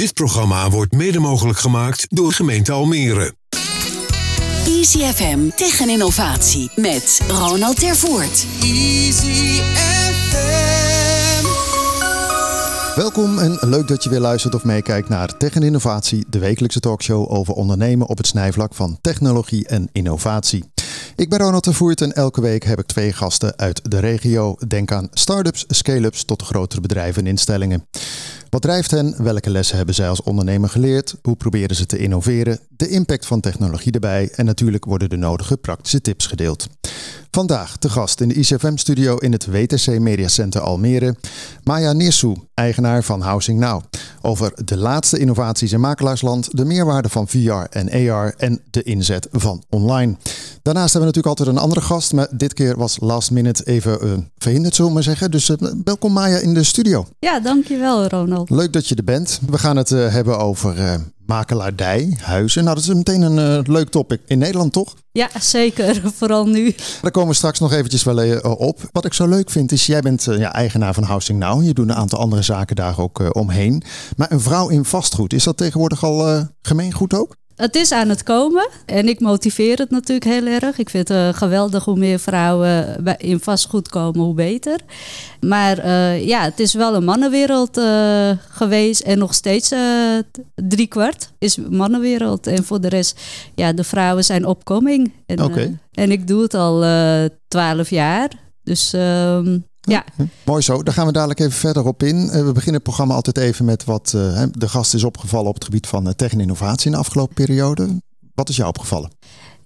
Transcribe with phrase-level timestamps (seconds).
[0.00, 3.34] Dit programma wordt mede mogelijk gemaakt door gemeente Almere.
[4.66, 8.46] Easy FM Tech en Innovatie met Ronald Tervoort.
[8.62, 11.46] Easy FM.
[12.94, 16.80] Welkom en leuk dat je weer luistert of meekijkt naar Tech en Innovatie, de wekelijkse
[16.80, 20.64] talkshow over ondernemen op het snijvlak van technologie en innovatie.
[21.16, 24.56] Ik ben Ronald Tervoort en elke week heb ik twee gasten uit de regio.
[24.66, 27.86] Denk aan start-ups, scale-ups tot grotere bedrijven en instellingen.
[28.50, 29.22] Wat drijft hen?
[29.22, 31.14] Welke lessen hebben zij als ondernemer geleerd?
[31.22, 32.58] Hoe proberen ze te innoveren?
[32.68, 36.66] De impact van technologie erbij en natuurlijk worden de nodige praktische tips gedeeld.
[37.30, 41.14] Vandaag te gast in de ICFM-studio in het WTC Media Center Almere,
[41.64, 43.82] Maya Nirsu, eigenaar van Housing Now.
[44.22, 49.28] Over de laatste innovaties in makelaarsland, de meerwaarde van VR en AR en de inzet
[49.32, 50.16] van online.
[50.62, 54.06] Daarnaast hebben we natuurlijk altijd een andere gast, maar dit keer was last minute even
[54.06, 55.30] uh, verhinderd, zullen we maar zeggen.
[55.30, 57.06] Dus uh, welkom Maya in de studio.
[57.18, 58.50] Ja, dankjewel Ronald.
[58.50, 59.40] Leuk dat je er bent.
[59.50, 62.64] We gaan het uh, hebben over makelaardij, huizen.
[62.64, 64.94] Nou, dat is meteen een leuk topic in Nederland, toch?
[65.12, 66.02] Ja, zeker.
[66.18, 66.74] Vooral nu.
[67.02, 68.88] Daar komen we straks nog eventjes wel op.
[68.92, 71.64] Wat ik zo leuk vind is, jij bent ja, eigenaar van Housing Now.
[71.64, 73.82] Je doet een aantal andere zaken daar ook omheen.
[74.16, 77.36] Maar een vrouw in vastgoed, is dat tegenwoordig al gemeengoed ook?
[77.60, 80.78] Het is aan het komen en ik motiveer het natuurlijk heel erg.
[80.78, 84.80] Ik vind het geweldig hoe meer vrouwen in vastgoed komen, hoe beter.
[85.40, 90.18] Maar uh, ja, het is wel een mannenwereld uh, geweest en nog steeds uh,
[90.54, 92.46] driekwart is mannenwereld.
[92.46, 93.20] En voor de rest,
[93.54, 95.12] ja, de vrouwen zijn opkoming.
[95.26, 95.78] En, okay.
[95.92, 96.84] en ik doe het al
[97.48, 98.30] twaalf jaar.
[98.62, 100.04] Dus ehm, ja.
[100.44, 100.82] Mooi zo.
[100.82, 102.30] Daar gaan we dadelijk even verder op in.
[102.30, 105.64] We beginnen het programma altijd even met wat uh, de gast is opgevallen op het
[105.64, 108.00] gebied van tech en innovatie in de afgelopen periode.
[108.34, 109.10] Wat is jou opgevallen?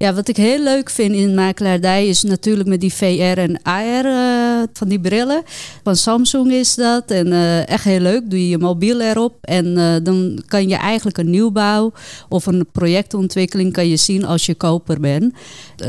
[0.04, 4.04] Ja, wat ik heel leuk vind in makelaardij is natuurlijk met die VR en AR
[4.04, 5.42] uh, van die brillen.
[5.82, 7.10] Van Samsung is dat.
[7.10, 8.30] En uh, echt heel leuk.
[8.30, 9.34] Doe je je mobiel erop.
[9.40, 11.92] En uh, dan kan je eigenlijk een nieuwbouw
[12.28, 15.34] of een projectontwikkeling kan je zien als je koper bent.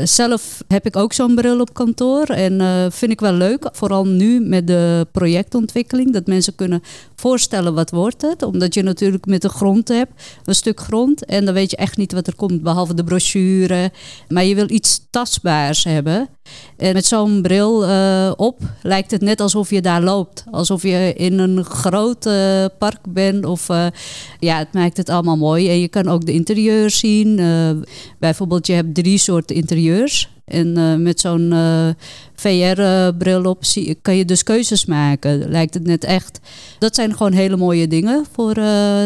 [0.04, 2.24] zelf heb ik ook zo'n bril op kantoor.
[2.24, 3.68] En vind ik wel leuk.
[3.72, 6.12] Vooral nu met de projectontwikkeling.
[6.12, 6.82] Dat mensen kunnen
[7.16, 8.42] voorstellen wat wordt het.
[8.42, 10.12] Omdat je natuurlijk met de grond hebt.
[10.44, 11.24] Een stuk grond.
[11.24, 12.62] En dan weet je echt niet wat er komt.
[12.62, 13.90] Behalve de brochure.
[14.28, 16.28] Maar je wil iets tastbaars hebben.
[16.76, 20.44] En met zo'n bril uh, op lijkt het net alsof je daar loopt.
[20.50, 22.28] Alsof je in een groot
[22.78, 23.44] park bent.
[23.44, 23.86] Of uh,
[24.40, 25.68] ja, het maakt het allemaal mooi.
[25.68, 27.36] En je kan ook de interieurs zien.
[28.18, 30.28] bijvoorbeeld, je hebt drie soorten interieurs.
[30.44, 31.54] En met zo'n
[32.46, 35.48] VR-bril op zie, kan je dus keuzes maken.
[35.48, 36.38] Lijkt het net echt.
[36.78, 38.64] Dat zijn gewoon hele mooie dingen voor uh,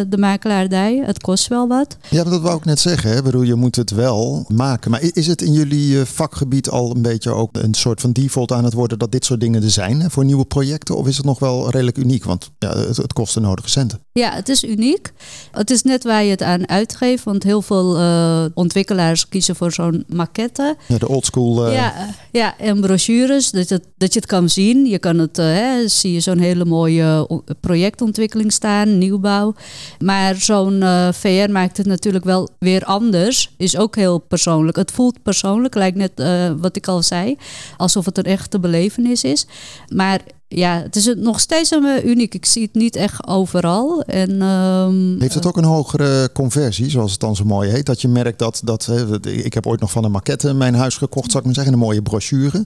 [0.08, 1.02] de makelaardij.
[1.04, 1.96] Het kost wel wat.
[2.08, 3.10] Ja, dat wou ik net zeggen.
[3.10, 3.22] Hè?
[3.22, 4.90] Bedoel, je moet het wel maken.
[4.90, 8.64] Maar is het in jullie vakgebied al een beetje ook een soort van default aan
[8.64, 10.96] het worden dat dit soort dingen er zijn hè, voor nieuwe projecten?
[10.96, 12.24] Of is het nog wel redelijk uniek?
[12.24, 14.00] Want ja, het, het kost de nodige centen.
[14.12, 15.12] Ja, het is uniek.
[15.52, 17.24] Het is net waar je het aan uitgeeft.
[17.24, 20.76] Want heel veel uh, ontwikkelaars kiezen voor zo'n maquette.
[20.86, 21.66] Ja, de oldschool.
[21.66, 21.74] Uh...
[21.74, 21.92] Ja,
[22.32, 23.29] ja, en brochures.
[23.50, 24.86] Dat, dat je het kan zien.
[24.86, 29.54] Je kan het, uh, hè, zie je zo'n hele mooie projectontwikkeling staan, nieuwbouw.
[29.98, 30.82] Maar zo'n
[31.12, 33.54] VR maakt het natuurlijk wel weer anders.
[33.56, 34.76] Is ook heel persoonlijk.
[34.76, 36.12] Het voelt persoonlijk, lijkt net
[36.60, 37.36] wat ik al zei.
[37.76, 39.46] Alsof het een echte belevenis is.
[39.88, 40.20] Maar
[40.52, 42.34] ja, het is nog steeds een, uniek.
[42.34, 44.02] Ik zie het niet echt overal.
[44.02, 47.86] En, um, Heeft het ook een hogere conversie, zoals het dan zo mooi heet?
[47.86, 48.90] Dat je merkt dat, dat
[49.22, 51.78] ik heb ooit nog van een maquette mijn huis gekocht, zou ik maar zeggen, een
[51.78, 52.64] mooie brochure.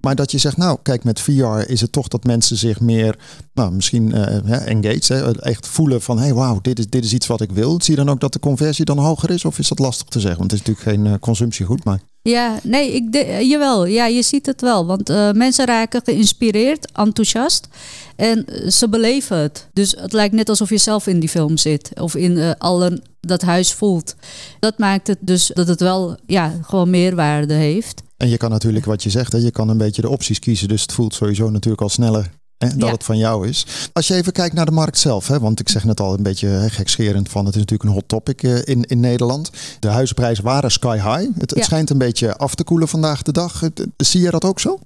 [0.00, 3.18] Maar dat je zegt, nou kijk, met VR is het toch dat mensen zich meer,
[3.54, 7.12] nou, misschien uh, engaged, hè, echt voelen van, hé hey, wauw, dit is, dit is
[7.12, 7.80] iets wat ik wil.
[7.82, 9.44] Zie je dan ook dat de conversie dan hoger is?
[9.44, 10.38] Of is dat lastig te zeggen?
[10.38, 12.11] Want het is natuurlijk geen uh, consumptiegoed, maar...
[12.22, 13.86] Ja, nee, ik de, jawel.
[13.86, 14.86] Ja, je ziet het wel.
[14.86, 17.68] Want uh, mensen raken geïnspireerd, enthousiast.
[18.16, 19.68] En ze beleven het.
[19.72, 21.90] Dus het lijkt net alsof je zelf in die film zit.
[22.00, 24.14] Of in uh, al een, dat huis voelt.
[24.58, 28.02] Dat maakt het dus dat het wel ja, gewoon meerwaarde heeft.
[28.16, 30.68] En je kan natuurlijk wat je zegt, hè, je kan een beetje de opties kiezen.
[30.68, 32.30] Dus het voelt sowieso natuurlijk al sneller
[32.62, 32.94] Hè, dat ja.
[32.94, 33.66] het van jou is.
[33.92, 36.22] Als je even kijkt naar de markt zelf, hè, want ik zeg net al een
[36.22, 39.50] beetje hè, gekscherend van het is natuurlijk een hot topic uh, in, in Nederland.
[39.78, 41.38] De huizenprijzen waren sky high.
[41.38, 41.56] Het, ja.
[41.56, 43.62] het, schijnt een beetje af te koelen vandaag de dag.
[43.96, 44.78] Zie je dat ook zo?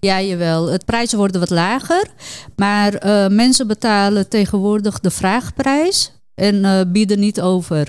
[0.00, 0.66] Ja, jawel.
[0.66, 2.10] Het prijzen worden wat lager.
[2.56, 7.88] Maar uh, mensen betalen tegenwoordig de vraagprijs en uh, bieden niet over.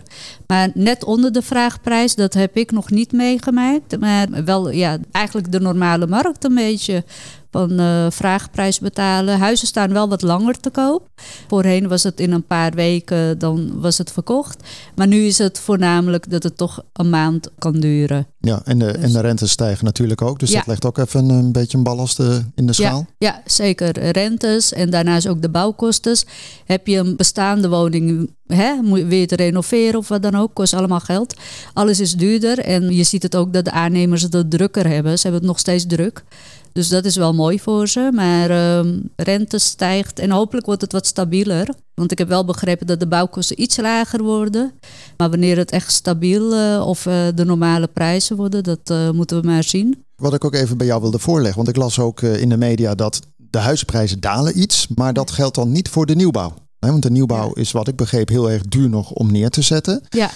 [0.51, 3.99] Maar net onder de vraagprijs, dat heb ik nog niet meegemaakt.
[3.99, 7.03] Maar wel ja, eigenlijk de normale markt een beetje
[7.51, 9.39] van uh, vraagprijs betalen.
[9.39, 11.07] Huizen staan wel wat langer te koop.
[11.47, 14.63] Voorheen was het in een paar weken, dan was het verkocht.
[14.95, 18.27] Maar nu is het voornamelijk dat het toch een maand kan duren.
[18.39, 20.39] Ja, en de, en de dus- rentes stijgen natuurlijk ook.
[20.39, 23.05] Dus dat legt ook even een, beetje een ballast eh, in de schaal.
[23.17, 24.11] Ja, ja, zeker.
[24.11, 26.17] Rentes en daarnaast ook de bouwkosten.
[26.65, 30.99] Heb je een bestaande woning, hè, moet je renoveren of wat dan ook, kost allemaal
[30.99, 31.33] geld.
[31.73, 35.17] Alles is duurder en je ziet het ook dat de aannemers het drukker hebben.
[35.17, 36.23] Ze hebben het nog steeds druk.
[36.71, 38.09] Dus dat is wel mooi voor ze.
[38.13, 41.69] Maar uh, rente stijgt en hopelijk wordt het wat stabieler.
[41.93, 44.71] Want ik heb wel begrepen dat de bouwkosten iets lager worden.
[45.17, 49.41] Maar wanneer het echt stabiel uh, of uh, de normale prijzen worden, dat uh, moeten
[49.41, 50.03] we maar zien.
[50.15, 52.95] Wat ik ook even bij jou wilde voorleggen, want ik las ook in de media
[52.95, 56.53] dat de huizenprijzen dalen iets, maar dat geldt dan niet voor de nieuwbouw.
[56.79, 60.01] Want de nieuwbouw is wat ik begreep heel erg duur nog om neer te zetten.
[60.09, 60.31] Ja.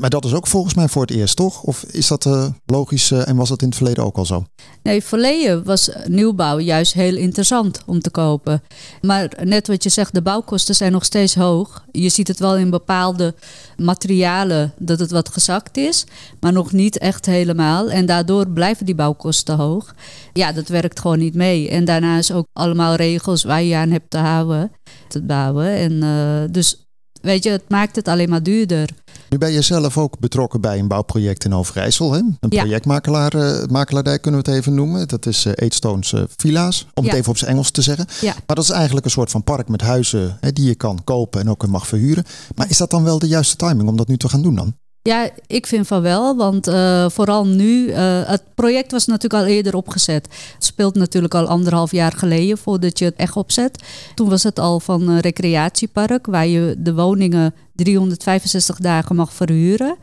[0.00, 1.62] Maar dat is ook volgens mij voor het eerst, toch?
[1.62, 4.44] Of is dat uh, logisch uh, en was dat in het verleden ook al zo?
[4.82, 8.62] Nee, verleden was nieuwbouw juist heel interessant om te kopen.
[9.00, 11.84] Maar net wat je zegt, de bouwkosten zijn nog steeds hoog.
[11.90, 13.34] Je ziet het wel in bepaalde
[13.76, 16.04] materialen dat het wat gezakt is,
[16.40, 17.90] maar nog niet echt helemaal.
[17.90, 19.94] En daardoor blijven die bouwkosten hoog.
[20.32, 21.68] Ja, dat werkt gewoon niet mee.
[21.68, 24.72] En daarnaast ook allemaal regels waar je aan hebt te houden,
[25.08, 25.66] te bouwen.
[25.68, 26.86] En uh, dus
[27.22, 28.88] weet je, het maakt het alleen maar duurder.
[29.28, 32.12] Nu ben je zelf ook betrokken bij een bouwproject in Overijssel.
[32.12, 32.18] Hè?
[32.18, 35.08] Een projectmakelaar, uh, makelaardij kunnen we het even noemen.
[35.08, 38.06] Dat is uh, Eetstones uh, Villa's, om het even op zijn Engels te zeggen.
[38.22, 41.40] Maar dat is eigenlijk een soort van park met huizen hè, die je kan kopen
[41.40, 42.24] en ook mag verhuren.
[42.54, 44.74] Maar is dat dan wel de juiste timing om dat nu te gaan doen dan?
[45.08, 47.96] Ja, ik vind van wel, want uh, vooral nu, uh,
[48.26, 50.28] het project was natuurlijk al eerder opgezet.
[50.54, 53.82] Het speelt natuurlijk al anderhalf jaar geleden voordat je het echt opzet.
[54.14, 59.96] Toen was het al van een recreatiepark waar je de woningen 365 dagen mag verhuren.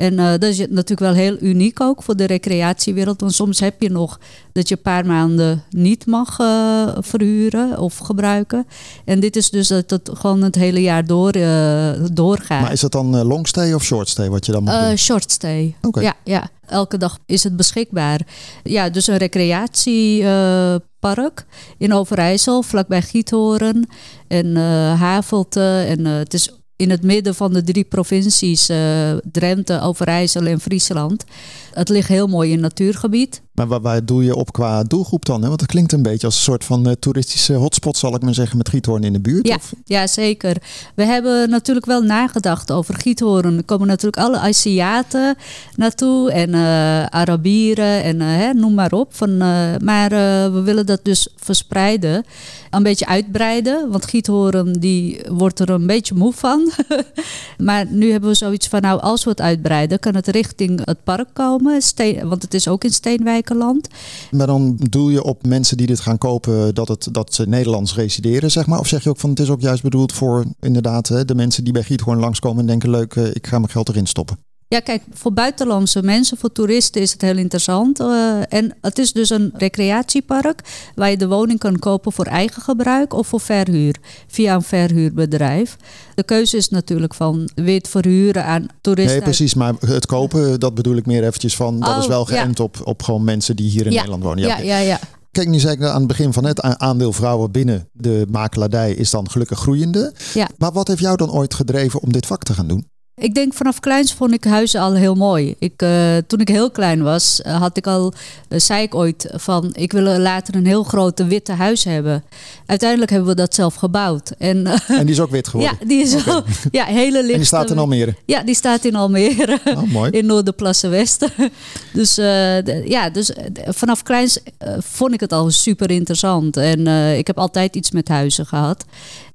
[0.00, 3.20] En uh, dat is natuurlijk wel heel uniek ook voor de recreatiewereld.
[3.20, 4.20] Want soms heb je nog
[4.52, 8.66] dat je een paar maanden niet mag uh, verhuren of gebruiken.
[9.04, 12.62] En dit is dus dat het gewoon het hele jaar door, uh, doorgaat.
[12.62, 14.98] Maar is dat dan long stay of short stay wat je dan mag doen?
[14.98, 15.74] Short stay.
[15.82, 16.02] Okay.
[16.02, 18.20] Ja, ja, elke dag is het beschikbaar.
[18.62, 21.46] Ja, dus een recreatiepark
[21.78, 23.88] in Overijssel, vlakbij Giethoorn
[24.28, 24.56] en
[24.96, 25.84] Havelte.
[25.88, 31.24] En het is in het midden van de drie provincies, uh, Drenthe, Overijssel en Friesland.
[31.72, 33.42] Het ligt heel mooi in natuurgebied.
[33.52, 35.42] Maar waar, waar doe je op qua doelgroep dan?
[35.42, 35.48] Hè?
[35.48, 38.34] Want het klinkt een beetje als een soort van uh, toeristische hotspot, zal ik maar
[38.34, 39.48] zeggen, met Giethoorn in de buurt.
[39.48, 39.72] Ja, of?
[39.84, 40.56] ja, zeker.
[40.94, 43.56] We hebben natuurlijk wel nagedacht over Giethoorn.
[43.56, 45.36] Er komen natuurlijk alle Aziaten
[45.76, 49.14] naartoe en uh, Arabieren en hè, noem maar op.
[49.14, 49.36] Van,
[49.84, 50.10] maar
[50.52, 52.24] we willen dat dus verspreiden,
[52.70, 53.90] een beetje uitbreiden.
[53.90, 56.70] Want Giethoorn die wordt er een beetje moe van.
[57.58, 61.04] maar nu hebben we zoiets van, nou als we het uitbreiden, kan het richting het
[61.04, 61.82] park komen.
[61.82, 62.92] Steen, want het is ook in
[63.40, 63.88] Steenwijkerland.
[64.30, 67.94] Maar dan doel je op mensen die dit gaan kopen dat, het, dat ze Nederlands
[67.94, 68.78] resideren, zeg maar?
[68.78, 71.72] Of zeg je ook van het is ook juist bedoeld voor inderdaad de mensen die
[71.72, 74.49] bij Giethoorn langskomen en denken leuk, ik ga mijn geld erin stoppen?
[74.72, 78.00] Ja, kijk, voor buitenlandse mensen, voor toeristen is het heel interessant.
[78.00, 80.60] Uh, en het is dus een recreatiepark
[80.94, 83.96] waar je de woning kan kopen voor eigen gebruik of voor verhuur
[84.26, 85.76] via een verhuurbedrijf.
[86.14, 89.14] De keuze is natuurlijk van wit verhuren aan toeristen.
[89.14, 92.24] Nee, precies, maar het kopen, dat bedoel ik meer eventjes van, dat oh, is wel
[92.24, 92.64] geënt ja.
[92.64, 93.96] op, op gewoon mensen die hier in ja.
[93.96, 94.44] Nederland wonen.
[94.44, 94.78] Ja, ja, ja.
[94.78, 95.00] ja.
[95.30, 99.10] Kijk, nu zei ik aan het begin van het aandeel vrouwen binnen de makelaardij is
[99.10, 100.12] dan gelukkig groeiende.
[100.34, 100.48] Ja.
[100.58, 102.88] Maar wat heeft jou dan ooit gedreven om dit vak te gaan doen?
[103.20, 105.54] Ik denk vanaf kleins vond ik huizen al heel mooi.
[105.58, 108.12] Ik, uh, toen ik heel klein was, uh, had ik al,
[108.48, 112.24] uh, zei ik ooit van ik wil later een heel grote witte huis hebben.
[112.66, 114.32] Uiteindelijk hebben we dat zelf gebouwd.
[114.38, 115.76] En, en die is ook wit geworden?
[115.80, 116.42] Ja, die is okay.
[116.70, 117.32] ja, hele licht.
[117.32, 118.14] En die staat in Almere?
[118.24, 119.58] Ja, die staat in Almere.
[119.64, 120.10] Oh, mooi.
[120.20, 121.30] In Noorderplassen Westen.
[121.92, 124.38] dus de, ja, dus vanaf kleins
[124.78, 126.56] vond ik het al super interessant.
[126.56, 128.84] En ik heb altijd iets met huizen gehad.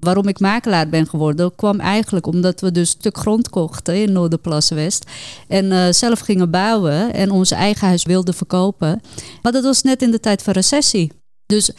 [0.06, 4.12] Waarom ik makelaar ben geworden, kwam eigenlijk omdat we dus een stuk grond kochten in
[4.12, 5.06] Noorderplas West.
[5.48, 9.02] En uh, zelf gingen bouwen en ons eigen huis wilden verkopen.
[9.42, 11.12] Maar dat was net in de tijd van recessie.
[11.46, 11.72] Dus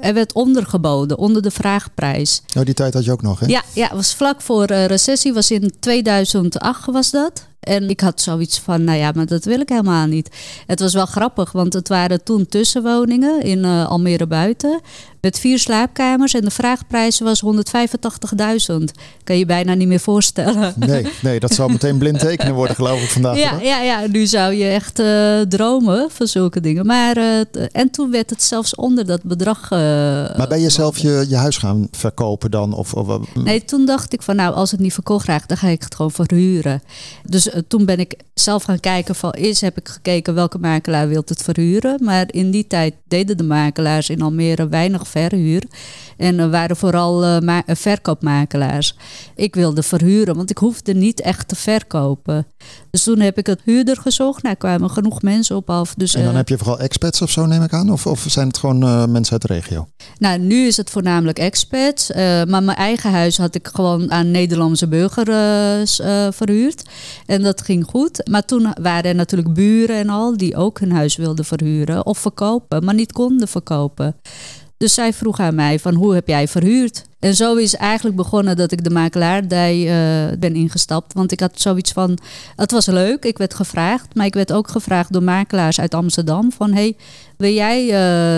[0.00, 2.42] er werd ondergeboden, onder de vraagprijs.
[2.54, 3.46] Nou, die tijd had je ook nog, hè?
[3.46, 7.50] Ja, ja was vlak voor uh, recessie, was in 2008 was dat.
[7.60, 10.36] En ik had zoiets van, nou ja, maar dat wil ik helemaal niet.
[10.66, 14.80] Het was wel grappig, want het waren toen tussenwoningen in uh, Almere Buiten.
[15.22, 17.42] Met vier slaapkamers en de vraagprijs was
[18.70, 18.76] 185.000.
[19.24, 20.74] Kan je bijna niet meer voorstellen.
[20.76, 23.38] Nee, nee, dat zou meteen blind tekenen worden, geloof ik vandaag.
[23.38, 26.86] Ja, ja, ja, nu zou je echt uh, dromen van zulke dingen.
[26.86, 27.40] Maar, uh,
[27.72, 29.62] en toen werd het zelfs onder dat bedrag.
[29.64, 29.78] Uh,
[30.36, 32.72] maar ben je zelf je, je huis gaan verkopen dan?
[32.74, 35.68] Of, of, nee, toen dacht ik van nou, als het niet verkocht raakt, dan ga
[35.68, 36.82] ik het gewoon verhuren.
[37.24, 41.22] Dus toen ben ik zelf gaan kijken van eerst heb ik gekeken welke makelaar wil
[41.26, 41.98] het verhuren.
[42.04, 45.62] Maar in die tijd deden de makelaars in Almere weinig verhuur.
[46.16, 48.96] En er waren vooral uh, verkoopmakelaars.
[49.34, 52.46] Ik wilde verhuren, want ik hoefde niet echt te verkopen.
[52.90, 54.42] Dus toen heb ik het huurder gezocht.
[54.42, 55.94] Nou, kwamen genoeg mensen op af.
[55.94, 57.90] Dus, en dan uh, heb je vooral expats of zo, neem ik aan?
[57.90, 59.88] Of, of zijn het gewoon uh, mensen uit de regio?
[60.18, 62.10] Nou, nu is het voornamelijk expats.
[62.14, 66.00] maar mijn eigen huis had ik gewoon aan Nederlandse burgers
[66.30, 66.82] verhuurd.
[67.26, 68.28] En dat ging goed.
[68.30, 72.18] Maar toen waren er natuurlijk buren en al die ook hun huis wilden verhuren of
[72.18, 74.16] verkopen, maar niet konden verkopen.
[74.82, 77.04] Dus zij vroeg aan mij van hoe heb jij verhuurd?
[77.18, 81.12] En zo is eigenlijk begonnen dat ik de makelaardij uh, ben ingestapt.
[81.12, 82.18] Want ik had zoiets van,
[82.56, 84.14] het was leuk, ik werd gevraagd.
[84.14, 86.72] Maar ik werd ook gevraagd door makelaars uit Amsterdam van...
[86.72, 86.96] hey,
[87.36, 87.84] wil jij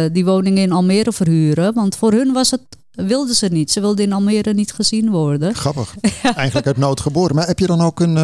[0.04, 1.74] uh, die woning in Almere verhuren?
[1.74, 3.70] Want voor hun was het wilden ze niet.
[3.70, 5.54] Ze wilden in Almere niet gezien worden.
[5.54, 5.94] Grappig.
[6.34, 7.34] Eigenlijk uit nood geboren.
[7.34, 8.16] Maar heb je dan ook een,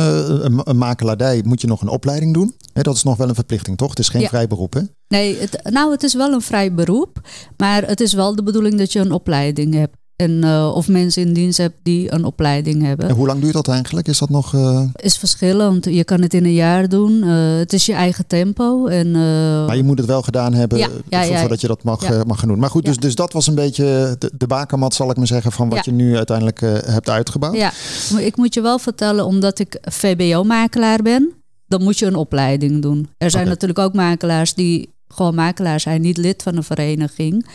[0.68, 1.42] een makelaardij?
[1.44, 2.54] Moet je nog een opleiding doen?
[2.72, 3.90] dat is nog wel een verplichting, toch?
[3.90, 4.80] Het is geen vrij beroep, hè?
[5.10, 7.20] Nee, het, nou, het is wel een vrij beroep.
[7.56, 9.96] Maar het is wel de bedoeling dat je een opleiding hebt.
[10.16, 13.08] En, uh, of mensen in dienst hebt die een opleiding hebben.
[13.08, 14.08] En hoe lang duurt dat eigenlijk?
[14.08, 14.52] Is dat nog.
[14.52, 14.82] Uh...
[14.94, 15.84] Is verschillend.
[15.84, 17.12] Je kan het in een jaar doen.
[17.12, 18.86] Uh, het is je eigen tempo.
[18.86, 19.10] En,
[19.66, 22.38] maar je moet het wel gedaan hebben ja, ja, ja, voordat je dat mag, mag
[22.38, 22.58] gaan doen.
[22.58, 25.52] Maar goed, dus, dus dat was een beetje de, de bakermat, zal ik maar zeggen,
[25.52, 27.56] van wat je nu uiteindelijk hebt uitgebouwd.
[27.56, 27.72] Ja,
[28.12, 31.32] maar ik moet je wel vertellen, omdat ik VBO-makelaar ben,
[31.66, 33.08] dan moet je een opleiding doen.
[33.18, 33.54] Er zijn okay.
[33.54, 37.46] natuurlijk ook makelaars die gewoon makelaar zijn, niet lid van een vereniging.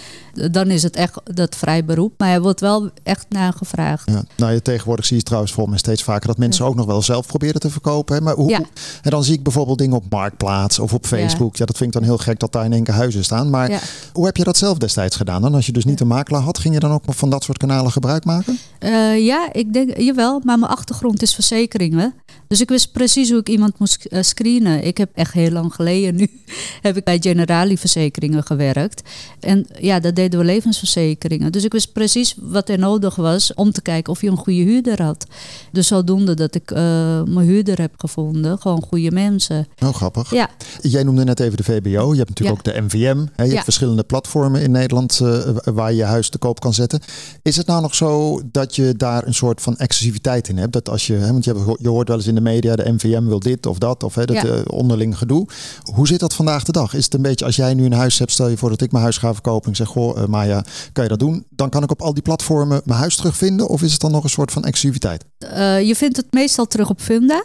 [0.51, 2.13] Dan is het echt dat vrij beroep.
[2.17, 4.09] Maar hij wordt wel echt nagevraagd.
[4.11, 4.23] Ja.
[4.37, 7.01] Nou, je, tegenwoordig zie je trouwens volgens mij steeds vaker dat mensen ook nog wel
[7.01, 8.15] zelf proberen te verkopen.
[8.15, 8.21] Hè?
[8.21, 8.59] Maar hoe, ja.
[9.01, 11.55] En dan zie ik bijvoorbeeld dingen op Marktplaats of op Facebook.
[11.55, 11.65] Ja.
[11.65, 13.49] dat vind ik dan heel gek dat daar in één keer huizen staan.
[13.49, 13.81] Maar
[14.13, 15.53] hoe heb je dat zelf destijds gedaan dan?
[15.53, 17.91] Als je dus niet een makelaar had, ging je dan ook van dat soort kanalen
[17.91, 18.59] gebruik maken?
[18.79, 20.41] Uh, ja, ik denk, jawel.
[20.43, 22.13] Maar mijn achtergrond is verzekeringen.
[22.55, 24.83] Dus ik wist precies hoe ik iemand moest uh, screenen.
[24.83, 26.29] Ik heb echt heel lang geleden nu
[26.81, 29.01] heb ik bij Generali verzekeringen gewerkt.
[29.39, 31.51] En ja, dat deden we levensverzekeringen.
[31.51, 34.61] Dus ik wist precies wat er nodig was om te kijken of je een goede
[34.61, 35.25] huurder had.
[35.71, 36.77] Dus zodoende dat ik uh,
[37.23, 38.59] mijn huurder heb gevonden.
[38.59, 39.67] Gewoon goede mensen.
[39.83, 40.31] Oh, grappig.
[40.31, 40.49] Ja.
[40.81, 42.11] Jij noemde net even de VBO.
[42.11, 43.25] Je hebt natuurlijk ook de MVM.
[43.35, 43.43] Hè?
[43.43, 43.53] Je ja.
[43.53, 47.01] hebt verschillende platformen in Nederland uh, waar je je huis te koop kan zetten.
[47.41, 50.73] Is het nou nog zo dat je daar een soort van exclusiviteit in hebt?
[50.73, 52.91] Dat als je, hè, want je, hebt, je hoort wel eens in de media, de
[52.91, 54.45] MVM wil dit of dat, of hè, dat Ja.
[54.45, 55.47] uh, onderling gedoe.
[55.93, 56.93] Hoe zit dat vandaag de dag?
[56.93, 58.91] Is het een beetje als jij nu een huis hebt, stel je voor dat ik
[58.91, 61.45] mijn huis ga verkopen en ik zeg, goh, uh, Maya, kan je dat doen?
[61.49, 63.67] Dan kan ik op al die platformen mijn huis terugvinden?
[63.67, 65.25] Of is het dan nog een soort van exclusiviteit?
[65.43, 67.43] Uh, je vindt het meestal terug op Funda.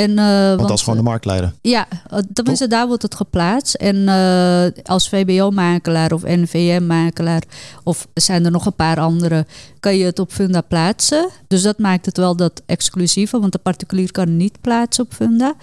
[0.00, 1.52] En, uh, Want, dat is gewoon de marktleider.
[1.62, 1.86] Ja,
[2.32, 3.74] tenminste daar wordt het geplaatst.
[3.74, 7.42] En uh, als VBO-makelaar of NVM-makelaar,
[7.84, 9.46] of zijn er nog een paar andere,
[9.80, 11.28] kan je het op Funda plaatsen.
[11.48, 15.54] Dus dat maakt het wel dat exclusieve, want de particulier kan niet plaatsen op Funda.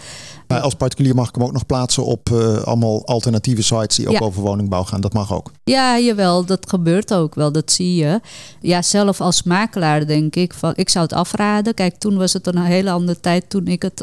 [0.47, 4.07] Maar als particulier mag ik hem ook nog plaatsen op uh, allemaal alternatieve sites die
[4.07, 4.19] ook Ja.
[4.25, 5.01] over woningbouw gaan.
[5.01, 5.51] Dat mag ook.
[5.63, 8.19] Ja, jawel, dat gebeurt ook wel, dat zie je.
[8.61, 11.73] Ja, zelf als makelaar denk ik, van, ik zou het afraden.
[11.73, 14.01] Kijk, toen was het een hele andere tijd toen ik het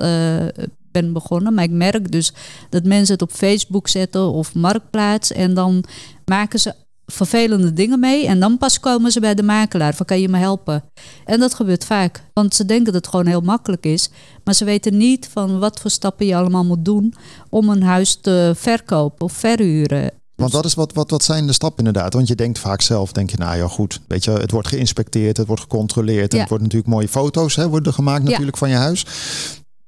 [0.92, 1.54] ben begonnen.
[1.54, 2.32] Maar ik merk dus
[2.70, 5.84] dat mensen het op Facebook zetten of Marktplaats en dan
[6.24, 6.74] maken ze
[7.06, 10.38] vervelende dingen mee en dan pas komen ze bij de makelaar van kan je me
[10.38, 10.84] helpen
[11.24, 14.10] en dat gebeurt vaak want ze denken dat het gewoon heel makkelijk is
[14.44, 17.14] maar ze weten niet van wat voor stappen je allemaal moet doen
[17.50, 21.52] om een huis te verkopen of verhuren Want dat is wat, wat, wat zijn de
[21.52, 22.12] stappen inderdaad?
[22.14, 25.36] Want je denkt vaak zelf, denk je, nou ja goed, weet je, het wordt geïnspecteerd,
[25.36, 26.30] het wordt gecontroleerd.
[26.30, 26.40] En Ja.
[26.40, 28.28] het wordt natuurlijk mooie foto's, hè, worden gemaakt Ja.
[28.30, 29.06] natuurlijk van je huis.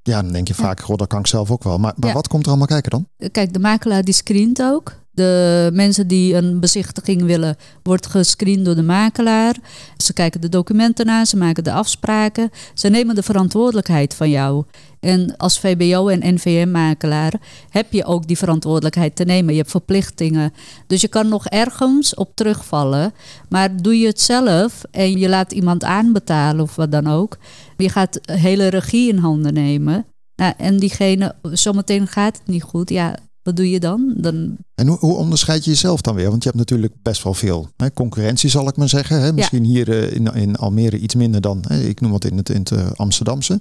[0.06, 1.78] Ja, dan denk je vaak, goh, dat kan ik zelf ook wel.
[1.78, 2.14] Maar, maar Ja.
[2.14, 3.30] wat komt er allemaal kijken dan?
[3.30, 4.92] Kijk, de makelaar die screent ook.
[5.12, 9.56] De mensen die een bezichtiging willen, wordt gescreend door de makelaar.
[9.96, 12.50] Ze kijken de documenten na, ze maken de afspraken.
[12.75, 14.64] Ze nemen de verantwoordelijkheid van jou.
[15.00, 17.32] En als VBO en NVM-makelaar
[17.70, 19.52] heb je ook die verantwoordelijkheid te nemen.
[19.52, 20.52] Je hebt verplichtingen.
[20.86, 23.12] Dus je kan nog ergens op terugvallen.
[23.48, 27.38] Maar doe je het zelf en je laat iemand aanbetalen of wat dan ook.
[27.76, 30.06] Je gaat hele regie in handen nemen.
[30.36, 32.90] Nou, en diegene, zometeen gaat het niet goed.
[32.90, 34.14] Ja, wat doe je dan?
[34.16, 36.30] Dan En hoe, hoe onderscheid je jezelf dan weer?
[36.30, 39.20] Want je hebt natuurlijk best wel veel hè, concurrentie, zal ik maar zeggen.
[39.20, 39.32] Hè?
[39.32, 42.48] Misschien hier eh, in, in Almere iets minder dan, hè, ik noem het in het,
[42.48, 43.60] in het eh, Amsterdamse.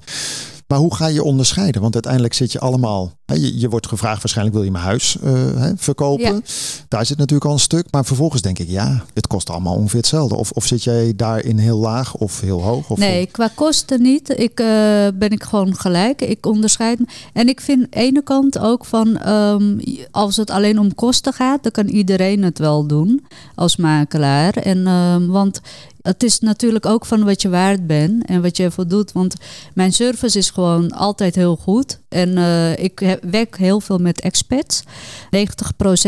[0.68, 1.82] Maar hoe ga je onderscheiden?
[1.82, 3.12] Want uiteindelijk zit je allemaal.
[3.26, 6.34] Hè, je, je wordt gevraagd, waarschijnlijk wil je mijn huis uh, hè, verkopen.
[6.34, 6.42] Ja.
[6.88, 7.88] Daar zit natuurlijk al een stuk.
[7.92, 10.36] Maar vervolgens denk ik, ja, het kost allemaal ongeveer hetzelfde.
[10.36, 12.90] Of, of zit jij daarin heel laag of heel hoog?
[12.90, 14.40] Of Nee, qua kosten niet.
[14.40, 14.68] Ik uh,
[15.14, 16.22] ben ik gewoon gelijk.
[16.22, 17.00] Ik onderscheid.
[17.34, 19.80] En ik vind aan de ene kant ook van um,
[20.12, 24.54] als het alleen om kosten gaat, dan kan iedereen het wel doen als makelaar.
[24.54, 25.62] En um, want
[26.06, 29.12] het is natuurlijk ook van wat je waard bent en wat je ervoor doet.
[29.12, 29.36] Want
[29.74, 32.00] mijn service is gewoon altijd heel goed.
[32.10, 34.84] En uh, ik werk heel veel met expats.
[34.84, 34.88] 90%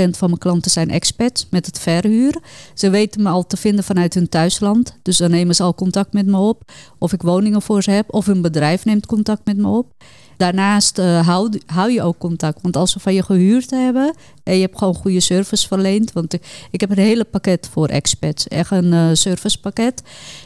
[0.09, 2.41] van mijn klanten zijn expats met het verhuur.
[2.73, 4.97] Ze weten me al te vinden vanuit hun thuisland.
[5.01, 6.71] Dus dan nemen ze al contact met me op.
[6.99, 8.13] Of ik woningen voor ze heb.
[8.13, 9.93] Of hun bedrijf neemt contact met me op.
[10.37, 11.27] Daarnaast uh,
[11.65, 12.61] hou, je ook contact.
[12.61, 16.11] Want als ze van je gehuurd hebben en je hebt gewoon goede service verleend.
[16.11, 16.33] Want
[16.71, 18.47] ik, heb een hele pakket voor expats.
[18.47, 20.01] Echt een uh, servicepakket.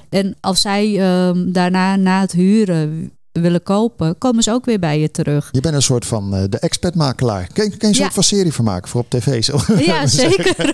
[0.10, 5.00] En als zij uh, daarna na het huren willen kopen, komen ze ook weer bij
[5.00, 5.50] je terug.
[5.52, 7.48] Je bent een soort van uh, de expertmakelaar.
[7.54, 9.44] Kun je, kun je een soort van serie van maken voor op tv?
[9.44, 9.60] Zo.
[9.78, 10.74] Ja, zeker.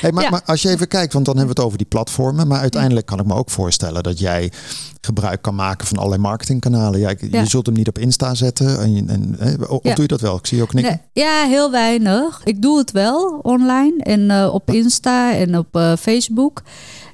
[0.00, 0.30] Hey, maar, Ja.
[0.30, 2.46] maar als je even kijkt, want dan hebben we het over die platformen.
[2.46, 4.52] Maar uiteindelijk kan ik me ook voorstellen dat jij
[5.00, 7.00] gebruik kan maken van allerlei marketingkanalen.
[7.00, 7.14] Ja.
[7.30, 8.80] Je zult hem niet op Insta zetten.
[8.80, 9.08] En,
[9.38, 10.36] en, of doe je dat wel?
[10.36, 11.00] Ik zie je ook knikken.
[11.12, 12.40] Nee, ja, heel weinig.
[12.44, 16.62] Ik doe het wel online en eh, op Insta en op eh, Facebook.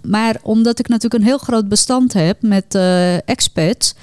[0.03, 3.95] Maar omdat ik natuurlijk een heel groot bestand heb met eh expats,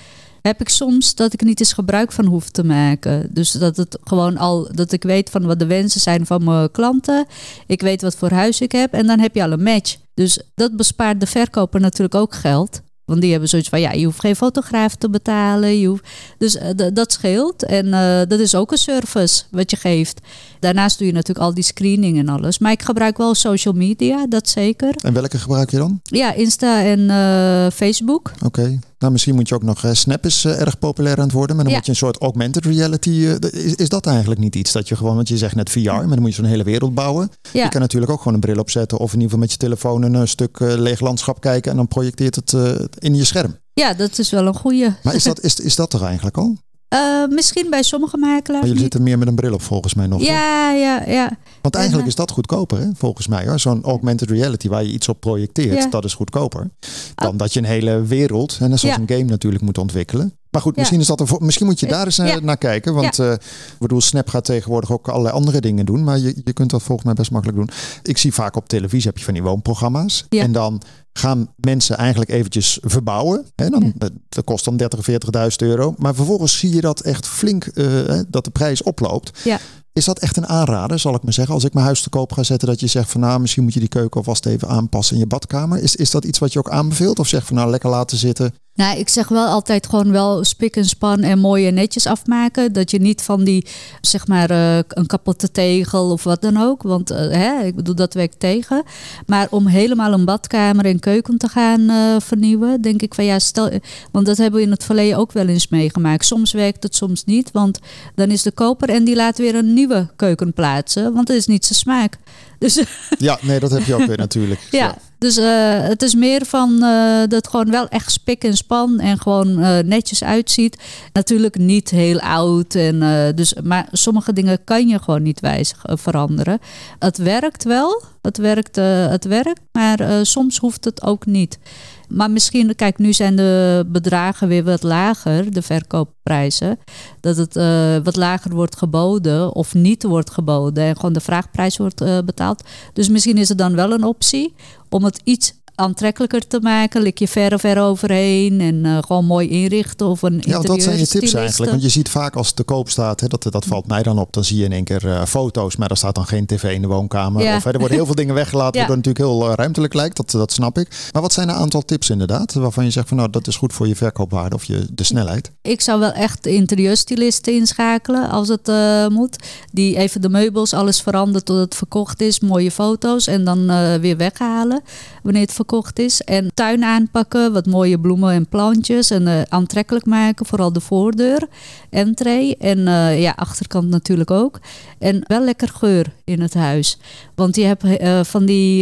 [0.42, 3.28] heb ik soms dat ik niet eens gebruik van hoef te maken.
[3.34, 6.72] Dus dat het gewoon al dat ik weet van wat de wensen zijn van mijn
[6.72, 7.26] klanten.
[7.68, 9.98] Ik weet wat voor huis ik heb en dan heb je al een match.
[10.14, 12.82] Dus dat bespaart de verkoper natuurlijk ook geld.
[13.10, 15.80] Want die hebben zoiets van, ja, je hoeft geen fotograaf te betalen.
[15.80, 17.64] Je hoeft, dus eh, dat scheelt.
[17.64, 20.20] En eh, dat is ook een service wat je geeft.
[20.60, 22.60] Daarnaast doe je natuurlijk al die screening en alles.
[22.60, 24.96] Maar ik gebruik wel social media, dat zeker.
[25.04, 26.00] En welke gebruik je dan?
[26.04, 28.32] Ja, Insta en eh, Facebook.
[28.46, 28.80] Oké.
[29.00, 29.84] Nou, misschien moet je ook nog.
[29.84, 31.56] eh, Snap is eh, erg populair aan het worden.
[31.56, 31.80] Maar dan Ja.
[31.80, 33.10] moet je een soort augmented reality.
[33.52, 35.16] is, is dat eigenlijk niet iets dat je gewoon.
[35.16, 37.32] Want je zegt net VR, maar dan moet je zo'n hele wereld bouwen.
[37.54, 37.64] Ja.
[37.64, 38.98] Je kan natuurlijk ook gewoon een bril opzetten.
[38.98, 41.72] Of in ieder geval met je telefoon een stuk leeg landschap kijken.
[41.72, 42.56] En dan projecteert het
[43.00, 43.58] in je scherm.
[43.74, 44.96] Ja, dat is wel een goede.
[45.04, 46.58] Maar is dat, is, is dat er eigenlijk al?
[46.90, 50.08] Eh, misschien bij sommige makelaars Maar jullie zitten meer met een bril op volgens mij
[50.08, 50.20] nog.
[50.20, 50.28] toch?
[50.28, 51.38] Ja, ja, ja.
[51.62, 52.88] Want eigenlijk en, is dat goedkoper, hè?
[52.96, 53.48] volgens mij.
[53.48, 53.60] hoor.
[53.60, 55.90] Zo'n augmented reality waar je iets op projecteert, Ja.
[55.90, 56.70] dat is goedkoper.
[57.16, 58.98] Dan dat je een hele wereld, en zoals Ja.
[59.02, 60.34] een game natuurlijk, moet ontwikkelen.
[60.52, 62.94] Maar goed, misschien, is dat er voor, misschien moet je daar eens eh, naar kijken.
[62.94, 66.04] Want eh, ik bedoel, Snap gaat tegenwoordig ook allerlei andere dingen doen.
[66.04, 67.70] Maar je, je kunt dat volgens mij best makkelijk doen.
[68.04, 70.26] Ik zie vaak op televisie heb je van die woonprogramma's.
[70.30, 70.82] En dan
[71.14, 73.46] gaan mensen eigenlijk eventjes verbouwen.
[73.56, 73.70] Hè?
[73.70, 73.94] Dan,
[74.30, 75.18] dat, kost dan 30, 40.000
[75.58, 75.94] euro.
[75.98, 79.40] Maar vervolgens zie je dat echt flink, eh, dat de prijs oploopt.
[79.44, 79.60] Ja.
[79.94, 81.54] Is dat echt een aanrader, zal ik maar zeggen?
[81.54, 83.74] Als ik mijn huis te koop ga zetten, dat je zegt van nou, misschien moet
[83.74, 85.84] je die keuken alvast even aanpassen in je badkamer.
[85.84, 87.20] Is, is dat iets wat je ook aanbeveelt?
[87.20, 88.54] Of zeg van nou, lekker laten zitten?
[88.80, 92.74] Nou, ik zeg wel altijd gewoon wel spik en span en mooi en netjes afmaken.
[92.74, 93.66] Dat je niet van die,
[94.02, 96.82] zeg maar, eh, een kapotte tegel of wat dan ook.
[96.84, 98.84] Want eh, hè, ik bedoel, dat werkt tegen.
[99.26, 103.40] Maar om helemaal een badkamer en keuken te gaan eh, vernieuwen, denk ik van ja,
[103.40, 103.70] stel.
[104.12, 106.26] Want dat hebben we in het verleden ook wel eens meegemaakt.
[106.26, 107.52] Soms werkt het, soms niet.
[107.52, 107.80] Want
[108.16, 111.14] dan is de koper en die laat weer een nieuwe keuken plaatsen.
[111.14, 112.18] Want het is niet zijn smaak.
[112.60, 112.84] Dus
[113.18, 114.60] Ja, nee, dat heb je ook weer natuurlijk.
[114.72, 118.58] ja, dus eh, het is meer van eh, dat het gewoon wel echt spik en
[118.58, 120.78] span en gewoon eh, netjes uitziet.
[121.14, 122.76] Natuurlijk niet heel oud.
[122.76, 123.00] En,
[123.36, 126.60] dus, maar sommige dingen kan je gewoon niet wijzigen, veranderen.
[127.00, 128.76] Het werkt wel, het werkt,
[129.10, 131.60] het werkt maar soms hoeft het ook niet.
[132.10, 136.80] Maar misschien, kijk, nu zijn de bedragen weer wat lager, de verkoopprijzen.
[137.20, 141.78] Dat het eh, wat lager wordt geboden of niet wordt geboden en gewoon de vraagprijs
[141.78, 142.64] wordt eh, betaald.
[142.94, 144.54] Dus misschien is het dan wel een optie
[144.90, 147.02] om het iets aantrekkelijker te maken.
[147.02, 150.98] Lik je verre ver overheen en eh, gewoon mooi inrichten of een Ja, dat zijn
[150.98, 151.72] je tips eigenlijk.
[151.72, 154.20] Want je ziet vaak als het te koop staat, hè, dat, dat valt mij dan
[154.20, 154.34] op.
[154.34, 156.82] Dan zie je in één keer eh, foto's, maar er staat dan geen tv in
[156.82, 157.44] de woonkamer.
[157.44, 157.56] Ja.
[157.56, 158.88] Of hè, er worden heel veel dingen weggelaten, Ja.
[158.88, 160.18] waardoor het natuurlijk heel eh, ruimtelijk lijkt.
[160.18, 161.10] Dat, dat snap ik.
[161.14, 163.74] Maar wat zijn een aantal tips inderdaad, waarvan je zegt van nou, dat is goed
[163.74, 165.52] voor je verkoopwaarde of je, de snelheid?
[165.62, 168.72] Ik zou wel echt de interieurstylisten inschakelen als het
[169.12, 169.36] moet.
[169.72, 172.40] Die even de meubels, alles verandert tot het verkocht is.
[172.40, 173.68] Mooie foto's en dan
[174.02, 174.82] weer weghalen
[175.24, 176.22] wanneer het verkocht is.
[176.22, 179.12] En tuin aanpakken, wat mooie bloemen en plantjes.
[179.12, 181.48] En eh, aantrekkelijk maken, vooral de voordeur,
[181.90, 182.58] entree.
[182.58, 184.60] En eh, ja, achterkant natuurlijk ook.
[185.00, 186.98] En wel lekker geur in het huis.
[187.36, 188.78] Want je hebt eh, van die,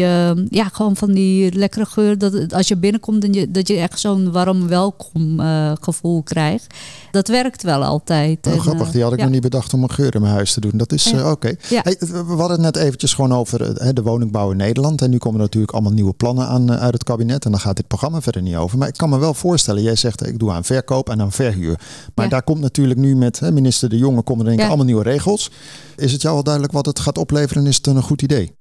[0.50, 2.18] ja, gewoon van die lekkere geur.
[2.18, 5.40] Dat als je binnenkomt, dan je, dat je echt zo'n warm welkom
[5.82, 6.74] gevoel krijgt.
[7.12, 8.48] Dat werkt wel altijd.
[8.48, 9.24] Oh, En, grappig, die had ik ja.
[9.24, 10.72] nog niet bedacht om een geur in mijn huis te doen.
[10.74, 11.32] Dat is Ja.
[11.32, 11.56] oké.
[11.70, 11.82] Ja.
[11.84, 15.02] Hey, we hadden het net eventjes gewoon over de woningbouw in Nederland.
[15.02, 17.46] En nu komen er natuurlijk allemaal nieuwe plannen aan, uit het kabinet.
[17.46, 18.78] En dan gaat dit programma verder niet over.
[18.78, 21.80] Maar ik kan me wel voorstellen, jij zegt ik doe aan verkoop en aan verhuur.
[22.16, 22.32] Maar Ja.
[22.32, 24.68] daar komt natuurlijk nu met hè, minister De Jonge komen er denk ik Ja.
[24.68, 25.52] allemaal nieuwe regels.
[25.96, 28.52] Is het jou al duidelijk wat het gaat opleveren en is het een goed idee?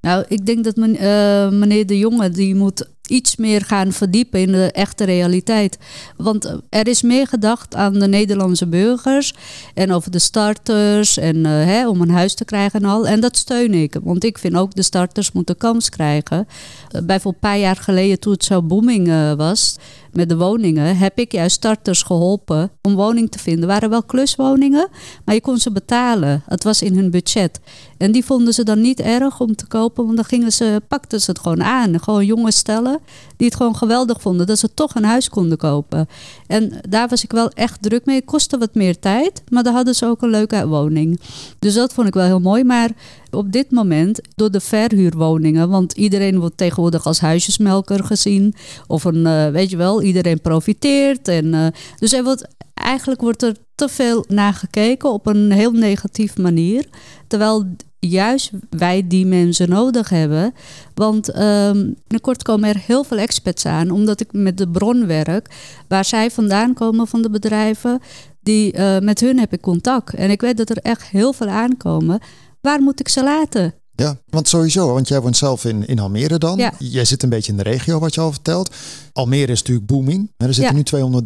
[0.00, 4.40] Nou, ik denk dat men, eh, meneer De Jonge die moet iets meer gaan verdiepen
[4.40, 5.78] in de echte realiteit.
[6.16, 9.34] Want eh, er is meer gedacht aan de Nederlandse burgers
[9.74, 13.06] en over de starters en eh, hè, om een huis te krijgen en al.
[13.06, 16.38] En dat steun ik, want ik vind ook de starters moeten kans krijgen.
[16.38, 19.76] Eh, bijvoorbeeld een paar jaar geleden toen het zo booming was
[20.12, 23.62] met de woningen, heb ik juist starters geholpen om woning te vinden.
[23.62, 24.88] Er waren wel kluswoningen,
[25.24, 26.42] maar je kon ze betalen.
[26.46, 27.60] Het was in hun budget.
[27.98, 31.20] En die vonden ze dan niet erg om te kopen, want dan gingen ze, pakten
[31.20, 32.00] ze het gewoon aan.
[32.00, 32.91] Gewoon jonge stellen
[33.36, 36.08] die het gewoon geweldig vonden dat ze toch een huis konden kopen.
[36.46, 38.16] En daar was ik wel echt druk mee.
[38.16, 41.20] Het kostte wat meer tijd, maar dan hadden ze ook een leuke woning.
[41.58, 42.64] Dus dat vond ik wel heel mooi.
[42.64, 42.90] Maar
[43.30, 48.54] op dit moment, door de verhuurwoningen, want iedereen wordt tegenwoordig als huisjesmelker gezien.
[48.86, 51.28] Of een, eh, weet je wel, iedereen profiteert.
[51.28, 51.66] En, eh,
[51.98, 56.86] dus wordt, eigenlijk wordt er te veel naar gekeken op een heel negatief manier.
[57.26, 60.54] Terwijl juist wij die mensen nodig hebben.
[60.94, 65.54] Want binnenkort komen er heel veel experts aan, omdat ik met de bron werk,
[65.88, 68.00] waar zij vandaan komen van de bedrijven.
[68.40, 70.14] Die, eh, met hun heb ik contact.
[70.14, 72.20] En ik weet dat er echt heel veel aankomen.
[72.60, 73.81] Waar moet ik ze laten?
[74.02, 76.58] Ja, want sowieso, want jij woont zelf in, in Almere dan.
[76.58, 76.72] Ja.
[76.78, 78.70] Jij zit een beetje in de regio, wat je al vertelt.
[79.12, 80.30] Almere is natuurlijk booming.
[80.36, 80.82] Er zitten Ja.
[81.00, 81.20] nu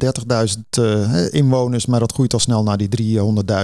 [0.55, 2.89] 230.000 eh, hè, inwoners, maar dat groeit al snel naar die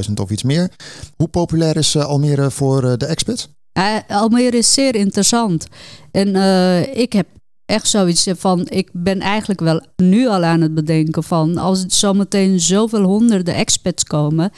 [0.07, 0.70] 300.000 of iets meer.
[1.16, 3.48] Hoe populair is eh, Almere voor eh, de expats?
[3.72, 5.66] Eh, Almere is zeer interessant.
[6.11, 7.27] En eh, ik heb
[7.66, 11.92] echt zoiets van, ik ben eigenlijk wel nu al aan het bedenken van, als het
[11.92, 14.51] zometeen zoveel honderden expats komen,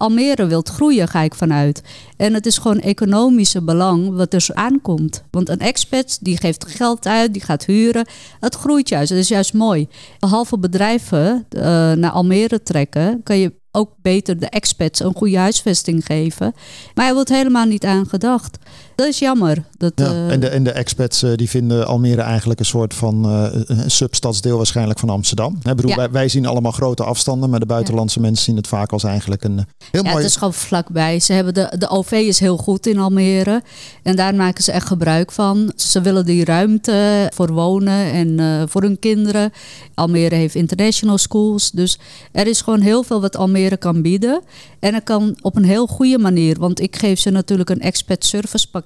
[0.00, 1.82] Almere wilt groeien, ga ik vanuit.
[2.16, 5.24] En het is gewoon economische belang wat er aankomt.
[5.30, 8.06] Want een expat die geeft geld uit, die gaat huren.
[8.40, 9.88] Het groeit juist, dat is juist mooi.
[10.18, 16.04] Behalve bedrijven eh, naar Almere trekken, kan je ook beter de expats een goede huisvesting
[16.04, 16.52] geven.
[16.94, 18.58] Maar er wordt helemaal niet aan gedacht.
[18.94, 19.64] Dat is jammer.
[19.78, 22.94] Dat, Ja, eh, en, de, en de expats eh, die vinden Almere eigenlijk een soort
[22.94, 25.58] van eh, een substadsdeel waarschijnlijk van Amsterdam.
[25.62, 25.96] Hè, bedoel, Ja.
[25.96, 29.44] wij, wij zien allemaal grote afstanden, maar de buitenlandse mensen zien het vaak als eigenlijk
[29.44, 30.14] een heel Ja, mooi...
[30.14, 31.20] het is gewoon vlakbij.
[31.20, 33.62] Ze hebben de, de OV is heel goed in Almere.
[34.02, 35.72] En daar maken ze echt gebruik van.
[35.76, 39.52] Ze willen die ruimte voor wonen en voor hun kinderen.
[39.94, 41.70] Almere heeft international schools.
[41.70, 41.98] Dus
[42.32, 44.42] er is gewoon heel veel wat Almere kan bieden.
[44.78, 46.58] En het kan op een heel goede manier.
[46.58, 48.79] Want ik geef ze natuurlijk een expert service pakket.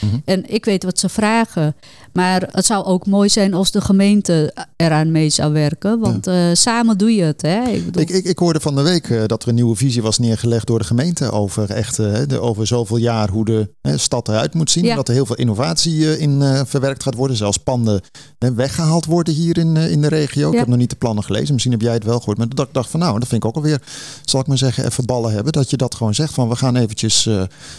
[0.00, 0.16] Mhm.
[0.24, 1.74] En ik weet wat ze vragen.
[2.18, 5.98] Maar het zou ook mooi zijn als de gemeente eraan mee zou werken.
[5.98, 7.42] Want eh, samen doe je het.
[7.42, 7.62] Hè?
[7.62, 10.02] Ik bedoel, Ik, ik, ik hoorde van de week eh, dat er een nieuwe visie
[10.02, 14.28] was neergelegd door de gemeente over echt eh, de, over zoveel jaar hoe de stad
[14.28, 14.84] eruit moet zien.
[14.84, 14.94] Ja.
[14.94, 17.36] Dat er heel veel innovatie in verwerkt gaat worden.
[17.36, 18.00] Zelfs panden
[18.38, 20.50] weggehaald worden hier in, in de regio.
[20.50, 21.52] Ik heb nog niet de plannen gelezen.
[21.52, 22.38] Misschien heb jij het wel gehoord.
[22.38, 23.82] Maar dat ik dacht van nou, dat vind ik ook alweer,
[24.24, 25.52] zal ik maar zeggen, even ballen hebben.
[25.52, 27.28] Dat je dat gewoon zegt van we gaan eventjes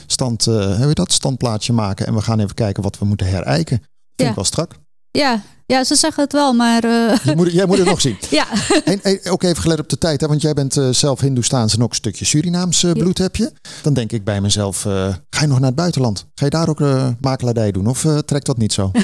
[0.06, 1.12] stand, hoe heet dat,
[1.74, 2.06] maken.
[2.08, 3.78] En we gaan even kijken wat we moeten herijken.
[3.78, 4.30] Vind Ja.
[4.30, 4.72] ik wel strak.
[5.12, 8.18] ja, ja, ze zeggen het wel, maar eh, Je moet, jij moet het nog zien.
[8.30, 8.46] ja.
[8.86, 11.76] En, en ook even gelet op de tijd, hè, want jij bent eh, zelf Hindoestaans
[11.76, 12.94] en ook een stukje Surinaams Ja.
[12.94, 13.52] bloed heb je.
[13.82, 14.82] Dan denk ik bij mezelf,
[15.30, 16.26] ga je nog naar het buitenland?
[16.36, 16.80] Ga je daar ook
[17.22, 18.92] makelaardij doen of trekt dat niet zo?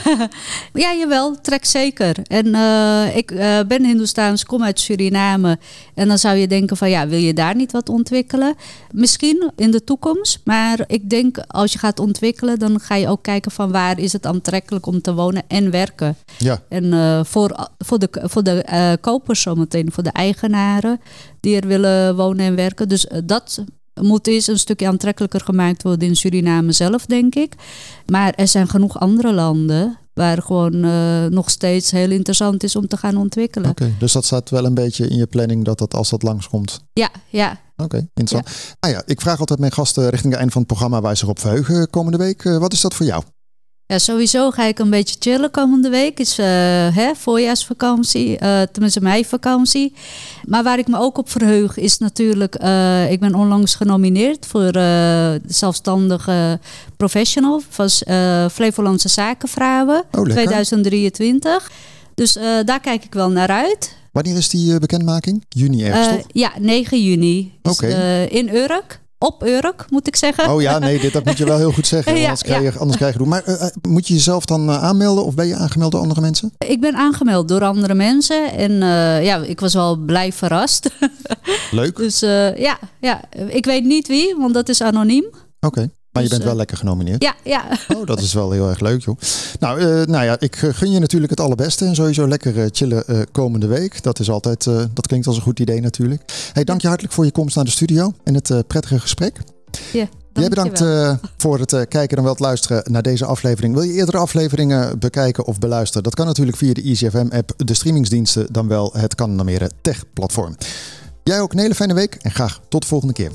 [0.73, 2.15] Ja, jawel, trek zeker.
[2.27, 2.45] En
[3.15, 3.27] ik
[3.67, 5.59] ben Hindoestaans, kom uit Suriname.
[5.93, 8.55] En dan zou je denken van ja, wil je daar niet wat ontwikkelen?
[8.91, 10.39] Misschien in de toekomst.
[10.43, 14.13] Maar ik denk als je gaat ontwikkelen, dan ga je ook kijken van waar is
[14.13, 16.17] het aantrekkelijk om te wonen en werken.
[16.37, 20.99] Ja, En eh, voor, voor de, voor de eh, kopers zometeen, voor de eigenaren
[21.39, 22.89] die er willen wonen en werken.
[22.89, 23.63] Dus eh, dat
[24.01, 27.53] moet eens een stukje aantrekkelijker gemaakt worden in Suriname zelf, denk ik.
[28.05, 30.79] Maar er zijn genoeg andere landen waar gewoon
[31.33, 33.69] nog steeds heel interessant is om te gaan ontwikkelen.
[33.69, 33.93] oké.
[33.99, 36.79] Dus dat staat wel een beetje in je planning dat dat als dat langskomt.
[36.93, 37.59] Ja, ja.
[37.77, 38.75] Oké, interessant.
[38.79, 41.17] Ah ja, ik vraag altijd mijn gasten richting het eind van het programma waar ze
[41.17, 42.43] zich op verheugen komende week.
[42.43, 43.23] Wat is dat voor jou?
[43.87, 46.19] Ja, sowieso ga ik een beetje chillen komende week.
[46.19, 46.45] Is eh,
[46.95, 49.93] hè, voorjaarsvakantie, eh, tenminste meivakantie.
[50.45, 52.55] Maar waar ik me ook op verheug is natuurlijk...
[52.55, 56.59] eh, ik ben onlangs genomineerd voor eh, zelfstandige
[56.97, 57.61] professional...
[57.69, 57.89] van
[58.51, 60.31] Flevolandse Zakenvrouwen Oh, lekker.
[60.33, 61.71] 2023.
[62.15, 62.33] Dus
[62.65, 63.95] daar kijk ik wel naar uit.
[64.11, 65.45] Wanneer is die bekendmaking?
[65.49, 66.25] Juni ergens, toch?
[66.27, 67.53] ja, 9 juni.
[67.61, 67.87] Oké.
[68.29, 69.03] in Urk.
[69.17, 70.53] Op Urk, moet ik zeggen.
[70.53, 72.13] Oh ja, nee, dit dat moet je wel heel goed zeggen.
[72.15, 72.79] Ja, anders, krijg je, ja.
[72.79, 73.27] anders krijg je doen.
[73.27, 76.21] Maar eh, eh, moet je jezelf dan eh, aanmelden of ben je aangemeld door andere
[76.21, 76.51] mensen?
[76.57, 78.51] Ik ben aangemeld door andere mensen.
[78.51, 78.71] En
[79.23, 80.89] ja, ik was wel blij verrast.
[81.71, 81.95] Leuk.
[82.05, 82.19] Dus
[82.55, 85.25] ja, ja, ik weet niet wie, want dat is anoniem.
[85.59, 85.89] Oké.
[86.15, 87.23] Maar je Dus, bent wel eh, lekker genomineerd.
[87.23, 87.63] Ja, ja.
[87.95, 89.17] Oh, dat is wel heel erg leuk, joh.
[89.59, 91.85] Nou, eh, nou ja, ik eh, gun je natuurlijk het allerbeste.
[91.85, 94.03] En sowieso lekker chillen komende week.
[94.03, 96.21] Dat is altijd, dat klinkt als een goed idee natuurlijk.
[96.53, 99.37] Hey, dank je hartelijk voor je komst naar de studio en het prettige gesprek.
[99.93, 100.83] ja Jij bedankt
[101.37, 103.73] voor het kijken en wel het luisteren naar deze aflevering.
[103.73, 106.03] Wil je eerdere afleveringen bekijken of beluisteren?
[106.03, 110.55] Dat kan natuurlijk via de EasyFM-app, de streamingsdiensten, dan wel het Canamere Tech-platform.
[111.23, 113.31] Jij ook een hele fijne week en graag tot de volgende keer.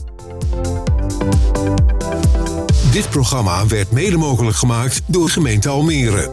[2.90, 6.28] Dit programma werd mede mogelijk gemaakt door gemeente Almere.